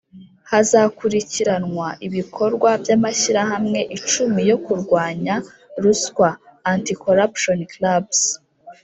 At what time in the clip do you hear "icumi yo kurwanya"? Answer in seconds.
3.97-5.35